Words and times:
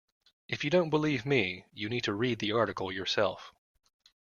If 0.47 0.63
you 0.63 0.71
don't 0.71 0.89
believe 0.89 1.27
me, 1.27 1.67
you 1.75 1.87
need 1.87 2.05
to 2.05 2.13
read 2.13 2.39
the 2.39 2.53
article 2.53 2.91
yourself 2.91 3.53